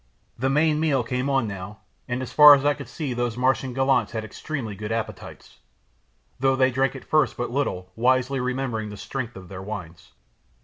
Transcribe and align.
The 0.35 0.49
main 0.49 0.79
meal 0.79 1.03
came 1.03 1.29
on 1.29 1.47
now, 1.47 1.81
and 2.07 2.23
as 2.23 2.33
far 2.33 2.55
as 2.55 2.65
I 2.65 2.73
could 2.73 2.87
see 2.87 3.13
those 3.13 3.37
Martian 3.37 3.71
gallants 3.71 4.13
had 4.13 4.25
extremely 4.25 4.73
good 4.73 4.91
appetites, 4.91 5.59
though 6.39 6.55
they 6.55 6.71
drank 6.71 6.95
at 6.95 7.05
first 7.05 7.37
but 7.37 7.51
little, 7.51 7.91
wisely 7.95 8.39
remembering 8.39 8.89
the 8.89 8.97
strength 8.97 9.35
of 9.35 9.47
their 9.47 9.61
wines. 9.61 10.11